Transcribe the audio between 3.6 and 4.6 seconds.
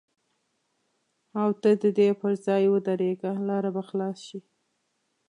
به خلاصه شي.